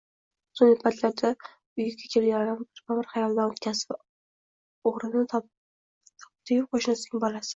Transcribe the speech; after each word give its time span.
Soʻnggi 0.59 0.77
paytlarda 0.83 1.29
uyiga 1.81 2.07
kelganlarni 2.13 2.65
birma-bir 2.79 3.09
xayolidan 3.11 3.53
oʻtkazdi 3.53 3.87
va 3.93 3.97
oʻgʻrini 4.93 5.25
topdiu 5.35 6.65
qoʻshnining 6.73 7.23
bolasi 7.27 7.49